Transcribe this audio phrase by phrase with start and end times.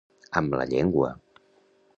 [0.41, 1.13] Amb la llengua.